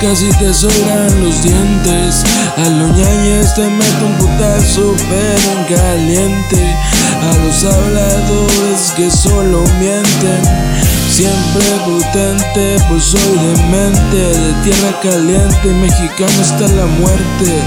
[0.00, 2.24] casi te sobran los dientes.
[2.56, 6.76] A los ñañes te meto un putazo, pero en caliente.
[7.22, 10.80] A los habladores que solo mienten.
[11.10, 17.62] Siempre potente, pues soy demente De tierra caliente, mexicano hasta la muerte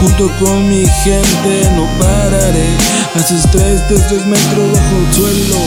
[0.00, 2.68] Junto con mi gente no pararé
[3.16, 5.58] Haces tres de tres metros bajo el suelo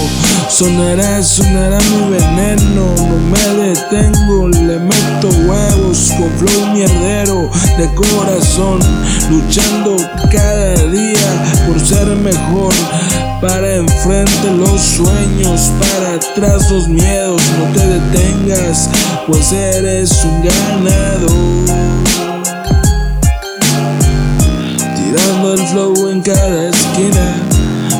[0.47, 4.36] Sonará, sonará mi veneno No me detengo,
[6.27, 8.79] Con flow mierdero de corazón
[9.29, 9.95] Luchando
[10.29, 12.73] cada día por ser mejor
[13.41, 18.89] para enfrente los sueños, para atrás los miedos, no te detengas,
[19.27, 21.65] pues eres un ganador.
[24.95, 27.35] Tirando el flow en cada esquina,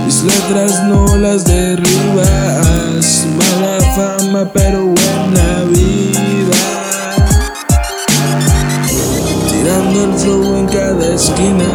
[0.06, 6.06] mis letras no las derribas, mala fama pero buena vida.
[10.03, 11.66] El flow en cada esquina,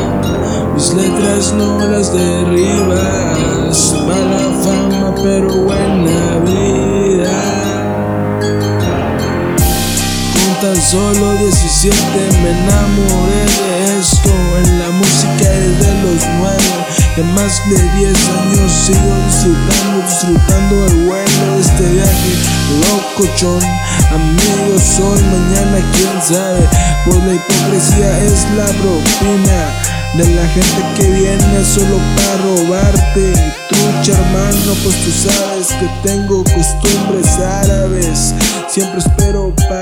[0.75, 7.33] mis letras no las derribas mala fama pero buena vida.
[10.33, 11.97] Con tan solo 17
[12.43, 14.31] me enamoré de esto,
[14.65, 16.62] en la música desde los nueve.
[17.17, 23.62] De más de 10 años sigo disfrutando, disfrutando el vuelo de este viaje locochón.
[24.11, 26.69] Amigos, hoy, mañana, quién sabe,
[27.05, 33.33] pues la hipocresía es la propina de la gente que viene solo para robarte.
[33.69, 38.34] Trucha, hermano, pues tú sabes que tengo costumbres árabes.
[38.69, 39.81] Siempre espero para.